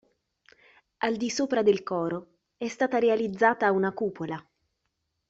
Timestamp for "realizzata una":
2.97-3.91